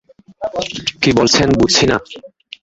[1.01, 1.97] কী বলছেন বুঝছি না।